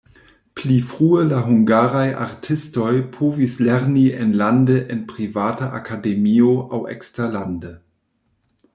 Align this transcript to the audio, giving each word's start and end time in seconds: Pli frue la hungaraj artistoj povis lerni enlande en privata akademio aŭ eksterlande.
Pli 0.59 0.77
frue 0.91 1.19
la 1.31 1.41
hungaraj 1.49 2.07
artistoj 2.23 2.89
povis 3.19 3.59
lerni 3.67 4.07
enlande 4.25 4.81
en 4.97 5.07
privata 5.15 5.71
akademio 5.83 6.59
aŭ 6.79 6.85
eksterlande. 6.97 7.77